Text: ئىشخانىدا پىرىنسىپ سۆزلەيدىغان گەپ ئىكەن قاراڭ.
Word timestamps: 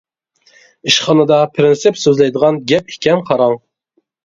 ئىشخانىدا 0.91 1.37
پىرىنسىپ 1.59 2.01
سۆزلەيدىغان 2.05 2.59
گەپ 2.73 2.93
ئىكەن 2.97 3.25
قاراڭ. 3.31 3.57